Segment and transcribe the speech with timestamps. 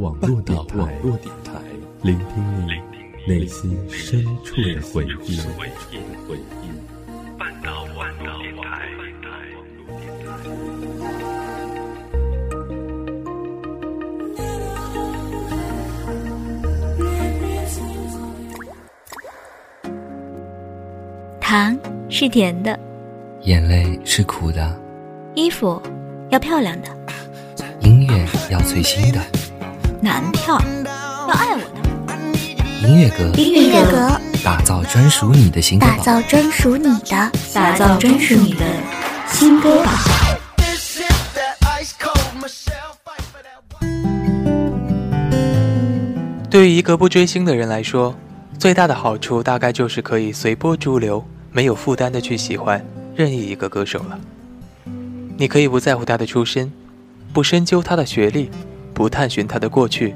[0.00, 0.72] 网络电台，
[2.00, 2.72] 聆听你
[3.30, 5.38] 内心深处的回忆。
[7.38, 8.88] 半岛网络电台。
[21.38, 22.78] 糖是甜的，
[23.42, 24.80] 眼泪是苦的，
[25.34, 25.78] 衣服
[26.30, 26.88] 要漂亮的，
[27.80, 29.20] 音乐要最新的，
[30.02, 30.58] 男票
[31.28, 38.64] 要爱我的，音乐阁，音乐阁，打造专属你的新歌，打造专属你的，打造专属你的
[39.26, 39.92] 新歌榜。
[46.48, 48.16] 对于一个不追星的人来说，
[48.58, 51.22] 最大的好处大概就是可以随波逐流。
[51.52, 52.82] 没有负担的去喜欢
[53.16, 54.18] 任意一个歌手了。
[55.36, 56.72] 你可以不在乎他的出身，
[57.32, 58.48] 不深究他的学历，
[59.00, 60.14] 不探寻他的过去，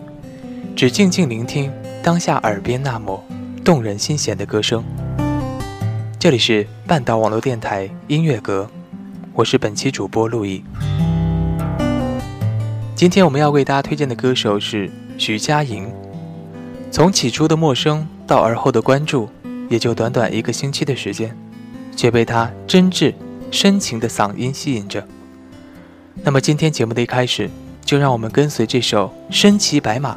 [0.77, 3.25] 只静静聆听当下耳边那抹
[3.65, 4.85] 动人心弦的歌声。
[6.19, 8.69] 这里是半岛网络电台音乐阁，
[9.33, 10.63] 我是本期主播陆毅。
[12.95, 15.91] 今天我们要为大家推荐的歌手是徐佳莹。
[16.91, 19.31] 从起初的陌生到而后的关注。
[19.71, 21.35] 也就短短一个星期的时间，
[21.97, 23.15] 却被他真挚、
[23.51, 25.09] 深情的嗓音吸引着。
[26.23, 27.49] 那么今天节目的一开始，
[27.85, 30.15] 就让我们跟随这首《身骑白马》，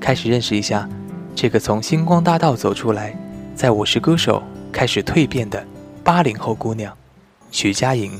[0.00, 0.88] 开始认识一下
[1.34, 3.14] 这个从星光大道走出来，
[3.54, 5.62] 在我是歌手开始蜕变的
[6.02, 6.96] 八零后姑娘——
[7.52, 8.18] 徐佳莹。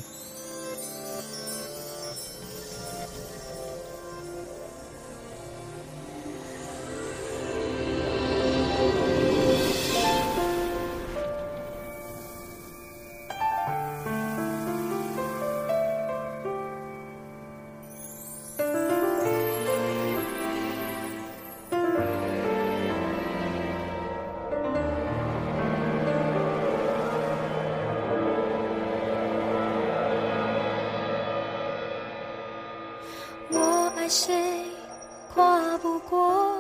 [35.83, 36.53] 不过，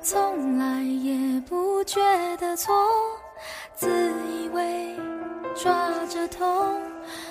[0.00, 2.00] 从来也不觉
[2.38, 2.72] 得错，
[3.74, 3.88] 自
[4.30, 4.96] 以为
[5.54, 6.80] 抓着痛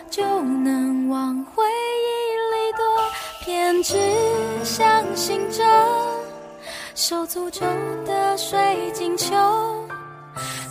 [0.10, 2.84] 就能往回忆里躲，
[3.44, 3.98] 偏执
[4.64, 5.64] 相信着
[6.94, 7.66] 受诅咒
[8.06, 9.36] 的水晶球，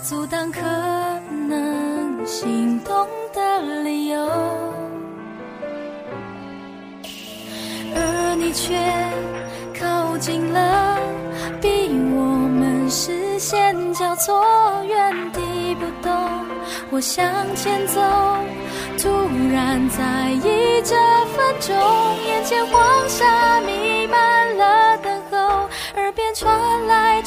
[0.05, 0.61] 阻挡可
[1.49, 4.19] 能心动的理由。
[7.93, 8.77] 而你却
[10.21, 10.99] 近了，
[11.63, 14.45] 逼我们视线交错，
[14.87, 16.13] 原地不动。
[16.91, 17.25] 我向
[17.57, 18.01] 前走，
[18.99, 19.09] 突
[19.51, 20.95] 然在意这
[21.35, 21.75] 分钟，
[22.27, 25.39] 眼前黄沙弥漫了等候，
[25.97, 27.23] 耳边传来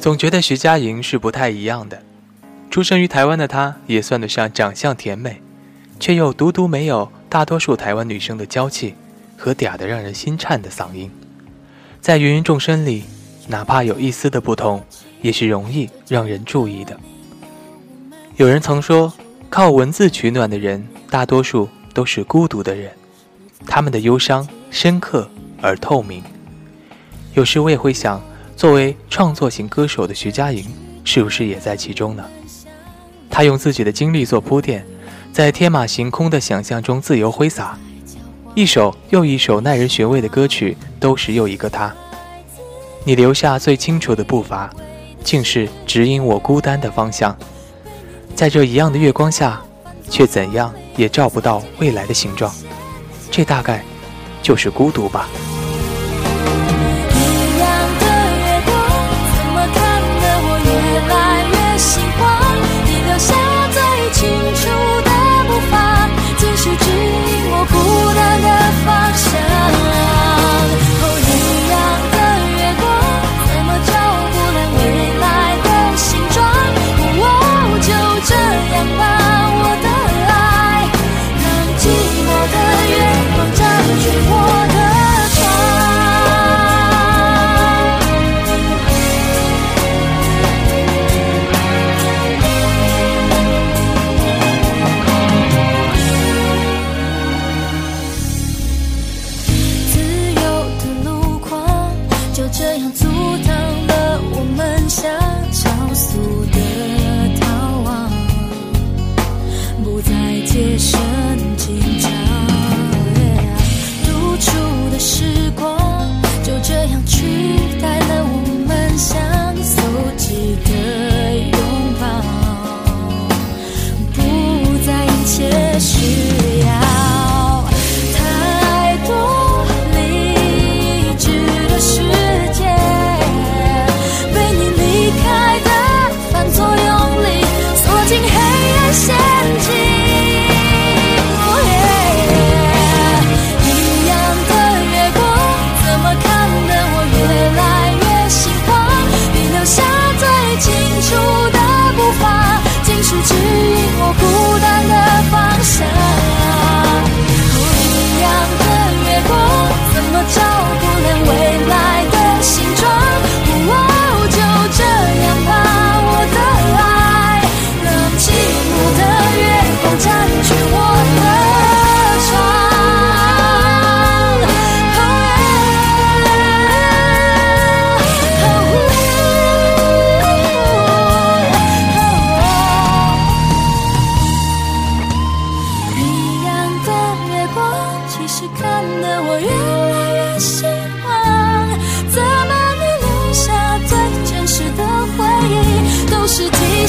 [0.00, 2.02] 总觉得徐佳莹是不太一样的。
[2.70, 5.42] 出生于台湾的她，也算得上长相甜美，
[5.98, 8.94] 却又独独没有大多数台湾女生的娇气
[9.36, 11.10] 和嗲得让人心颤的嗓音。
[12.00, 13.04] 在芸芸众生里，
[13.48, 14.82] 哪怕有一丝的不同，
[15.20, 16.98] 也是容易让人注意的。
[18.36, 19.12] 有人曾说，
[19.50, 22.90] 靠文字取暖的人，大多数都是孤独的人，
[23.66, 25.28] 他们的忧伤深刻
[25.60, 26.22] 而透明。
[27.34, 28.22] 有时我也会想，
[28.60, 30.62] 作为创作型歌手的徐佳莹，
[31.02, 32.22] 是不是也在其中呢？
[33.30, 34.84] 她用自己的经历做铺垫，
[35.32, 37.78] 在天马行空的想象中自由挥洒，
[38.54, 41.90] 一首又一首耐人寻味的歌曲，都是又一个她。
[43.04, 44.68] 你留下最清楚的步伐，
[45.24, 47.34] 竟是指引我孤单的方向。
[48.34, 49.58] 在这一样的月光下，
[50.10, 52.54] 却怎样也照不到未来的形状。
[53.30, 53.82] 这大概
[54.42, 55.30] 就是孤独吧。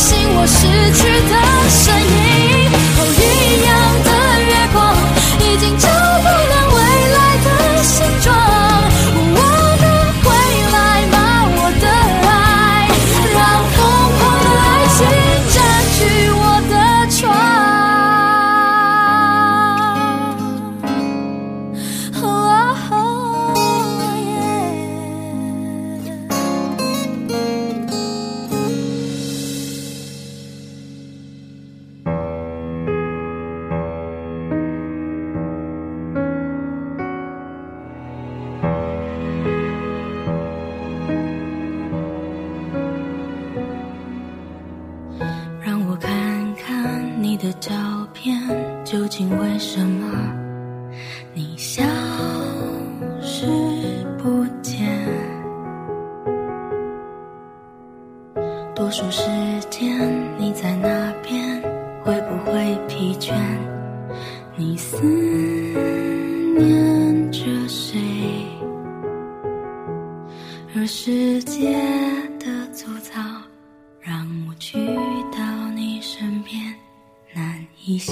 [0.02, 0.66] 醒我逝
[0.98, 2.21] 去的身影？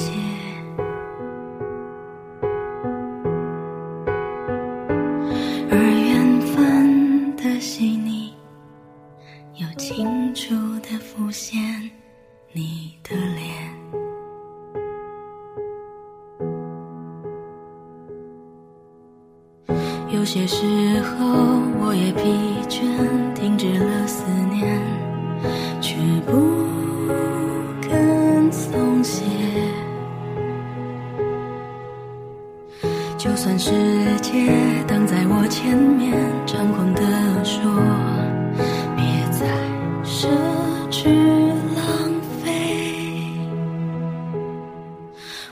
[0.10, 0.49] 一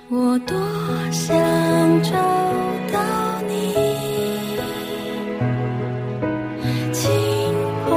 [0.10, 0.56] 我多
[1.12, 1.36] 想
[2.02, 2.12] 找
[2.94, 3.74] 到你，
[6.94, 7.12] 轻
[7.86, 7.90] 碰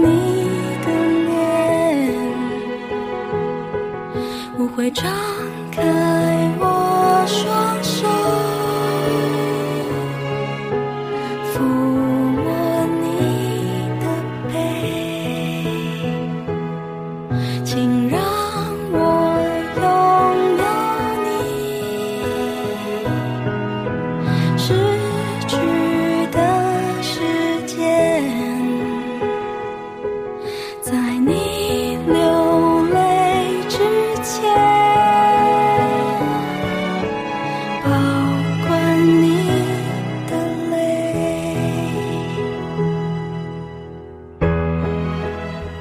[0.00, 0.06] 你
[0.84, 0.86] 的
[1.26, 1.34] 脸，
[4.56, 5.02] 我会找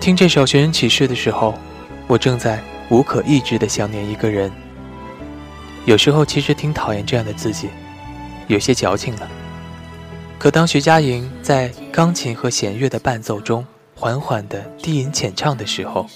[0.02, 1.54] 听这首寻人启事的时候，
[2.08, 4.52] 我正在无可抑制地想念一个人。
[5.86, 7.70] 有时候其实挺讨厌这样的自己，
[8.48, 9.30] 有些矫情了。
[10.40, 16.08] 可当徐佳莹在钢琴和弦乐的伴奏中缓缓地低吟浅唱的时候，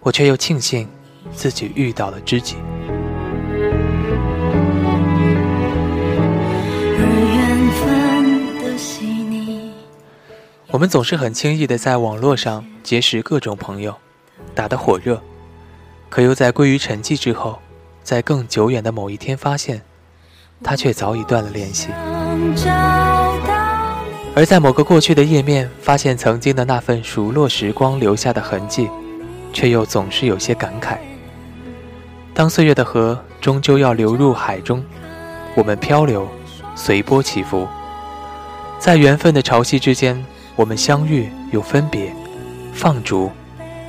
[0.00, 0.86] 我却又庆幸
[1.34, 2.56] 自己遇到了知己。
[10.72, 13.94] 我们总是很轻易地在网络上结识各种朋友，
[14.54, 15.20] 打得火热，
[16.08, 17.58] 可又在归于沉寂之后，
[18.02, 19.82] 在更久远的某一天发现，
[20.64, 21.88] 他却早已断了联系。
[24.34, 28.88] 而在某个过去的页面，发现曾经的那份熟络时光留下的痕迹，
[29.52, 30.96] 却又总是有些感慨。
[32.32, 34.82] 当岁月的河终究要流入海中，
[35.54, 36.26] 我们漂流，
[36.74, 37.68] 随波起伏，
[38.78, 40.24] 在缘分的潮汐之间，
[40.54, 42.14] 我们相遇又分别，
[42.72, 43.30] 放逐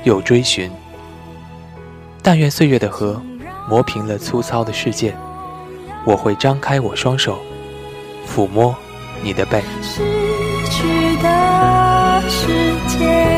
[0.04, 0.70] 又追寻。
[2.22, 3.20] 但愿岁月的河
[3.68, 5.14] 磨平了粗糙的世界，
[6.06, 7.38] 我会张开我双手，
[8.26, 8.74] 抚摸
[9.22, 9.62] 你的背。
[9.82, 10.02] 失
[10.70, 13.33] 去的时间，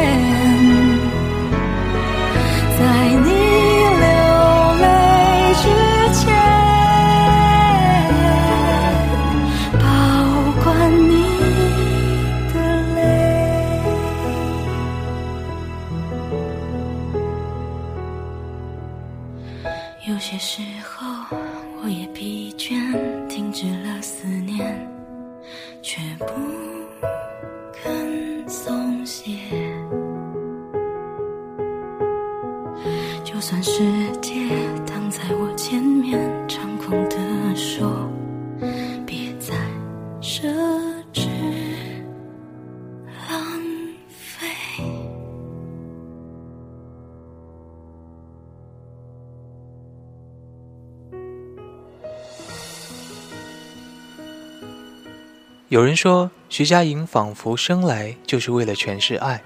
[55.69, 59.43] 有人说，徐佳莹仿佛生来就是为了诠释爱，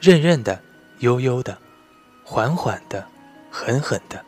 [0.00, 0.62] 韧韧的，
[1.00, 1.58] 悠悠的，
[2.22, 3.04] 缓缓的，
[3.50, 4.24] 狠狠的。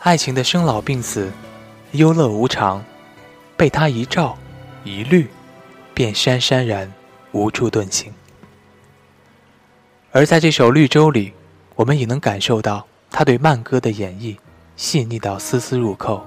[0.00, 1.30] 爱情的生老病死，
[1.92, 2.84] 忧乐无常，
[3.56, 4.36] 被她一照
[4.82, 5.28] 一虑，
[5.94, 6.92] 便潸潸然，
[7.30, 8.12] 无处遁形。
[10.10, 11.32] 而在这首《绿洲》里，
[11.76, 14.36] 我们也能感受到他对慢歌的演绎，
[14.76, 16.26] 细腻到丝丝入扣，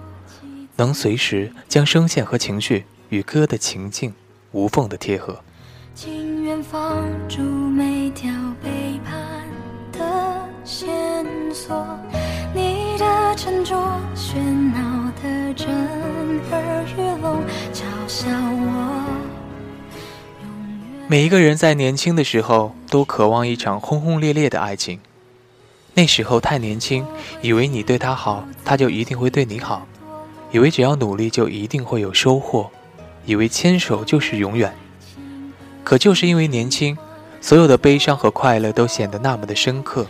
[0.77, 4.13] 能随时将声线和情绪与歌的情境
[4.51, 5.39] 无缝的贴合。
[5.93, 8.31] 情愿放逐每条
[8.63, 9.47] 背叛
[9.91, 10.87] 的线
[11.53, 11.85] 索，
[12.53, 13.75] 你的沉着，
[14.15, 14.37] 喧
[14.73, 15.67] 闹的震
[16.51, 19.05] 耳欲聋，嘲笑我
[21.07, 24.99] 每一个人在年轻的时候都渴望一场轰轰烈烈的爱情。
[25.95, 27.05] 那时候太年轻，
[27.41, 29.81] 以为你对他好，他就一定会对你好；
[30.51, 32.69] 以为只要努力就一定会有收获；
[33.29, 34.73] 以为牵手就是永远。
[35.83, 36.97] 可就是因为年轻，
[37.39, 40.07] 所有的悲伤和快乐都显得那么的深刻，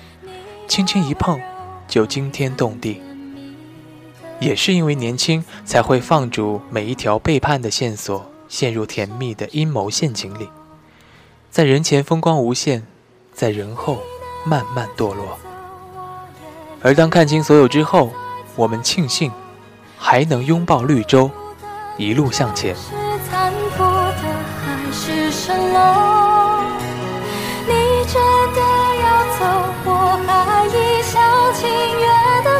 [0.69, 1.37] 轻轻一碰
[1.85, 3.01] 就惊天动地。
[4.39, 10.47] 也是因为年轻，才会放逐每一条背叛的线索，陷入甜蜜的阴谋陷阱里，
[11.51, 12.87] 在人前风光无限，
[13.33, 13.97] 在人后
[14.45, 15.37] 慢慢堕落。
[16.81, 18.13] 而当看清所有之后，
[18.55, 19.29] 我们庆幸
[19.97, 21.29] 还能拥抱绿洲，
[21.97, 22.73] 一路向前。
[23.31, 24.23] 残破的
[24.59, 25.77] 海市蜃楼？
[27.67, 27.71] 你
[28.05, 28.15] 真
[28.53, 28.59] 的
[29.03, 29.05] 要
[29.37, 29.41] 走，
[29.85, 29.89] 我
[30.27, 30.67] 还一
[31.03, 31.13] 厢
[31.53, 32.03] 情愿
[32.43, 32.59] 的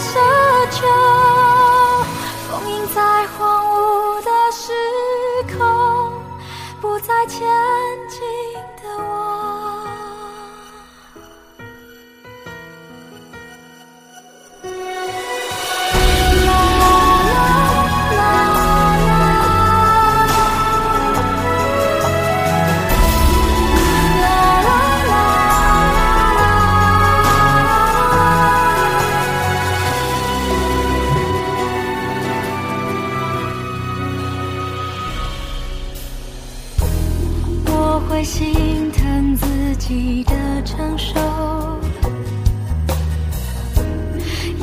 [38.20, 39.46] 会心疼自
[39.78, 40.34] 己的
[40.66, 41.18] 承受，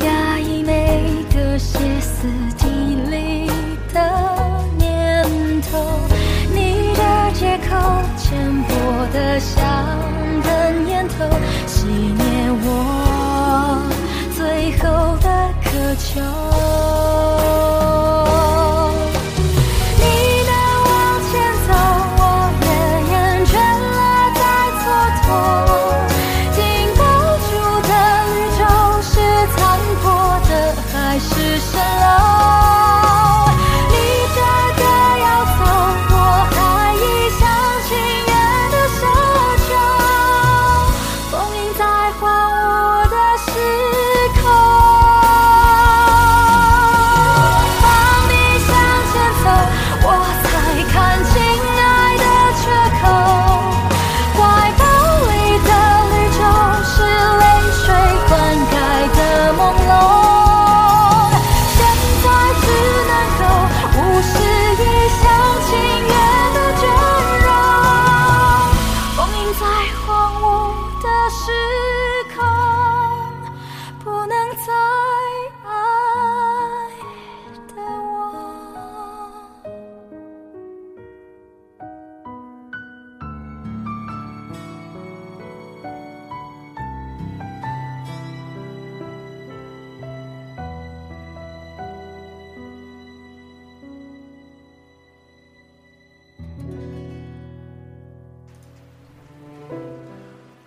[0.05, 1.01] 压抑每
[1.33, 2.67] 个歇斯底
[3.09, 3.49] 里
[3.91, 5.25] 的念
[5.63, 5.83] 头。
[6.53, 7.75] 你的借口，
[8.15, 8.75] 浅薄
[9.11, 9.57] 的像
[10.43, 11.25] 根烟头，
[11.65, 12.21] 熄灭
[12.61, 13.81] 我
[14.35, 16.21] 最后的渴求。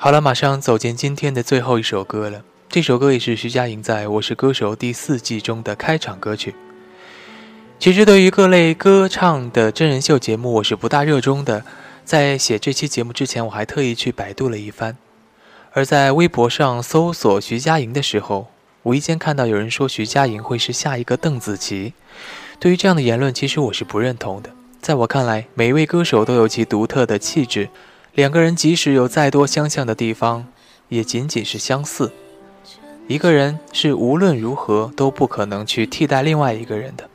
[0.02, 2.42] 好了，马上走进今天的最后一首歌了。
[2.70, 6.54] 这首歌也是徐佳莹在《我是歌手》第四季中的开场歌曲。
[7.78, 11.62] 其实，对于各类歌唱的真人秀节目，我是不大热衷的。
[12.02, 14.96] 在写这期节目之前，我还特意去百度了一番。
[15.72, 18.46] 而在微博上搜索徐佳莹的时候，
[18.84, 21.92] 无意间看到有人说徐佳莹会是下一个邓紫棋。
[22.58, 24.48] 对于这样的言论，其实我是不认同的。
[24.80, 27.68] 在我看来，每一位歌手都有其独特的气质，
[28.14, 30.46] 两个人即使有再多相像的地方，
[30.88, 32.12] 也仅仅是相似。
[33.06, 37.08] 一个人是无论如何都不可能去替代另外一个人的。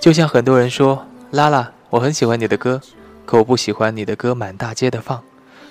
[0.00, 2.80] 就像很多人说，拉拉，我很喜欢你的歌，
[3.24, 5.22] 可我不喜欢你的歌满大街的放，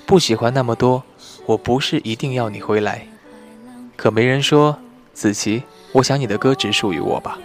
[0.05, 1.03] 不喜欢那么多。
[1.45, 3.07] 我不是一定要你回来，
[3.95, 4.77] 可没人说，
[5.13, 7.37] 子琪，我想你的歌只属于我吧。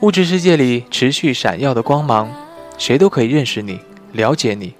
[0.00, 2.30] 物质世界里持续闪耀的光芒，
[2.78, 3.80] 谁都可以认识你、
[4.14, 4.74] 了解你，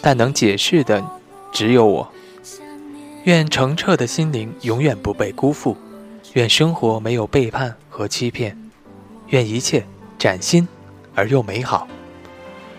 [0.00, 1.04] 但能解释的
[1.52, 2.08] 只有我。
[3.24, 5.76] 愿澄澈的心灵永远不被辜负，
[6.34, 8.56] 愿生活没有背叛和欺骗，
[9.28, 9.84] 愿一切
[10.16, 10.66] 崭新
[11.14, 11.88] 而又美好。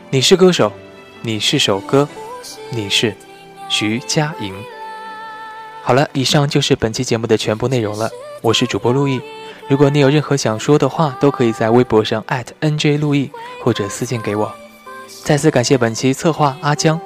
[0.10, 0.72] 你是歌手，
[1.22, 2.08] 你是首歌，
[2.70, 3.14] 你是
[3.68, 4.54] 徐佳莹。
[5.84, 8.10] 好了，以上就是本期节目的全部内容了。
[8.42, 9.20] 我是主播陆毅。
[9.68, 12.24] 如果你有任何想说的话，都可以在微博上
[12.62, 13.30] @nj 陆毅
[13.62, 14.50] 或者私信给我。
[15.24, 17.00] 再次感谢本期策划阿江，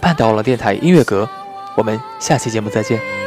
[0.00, 1.28] 半岛了电台音乐阁。
[1.76, 3.17] 我们下期节目再见。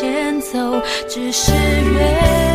[0.00, 2.49] 前走，只是远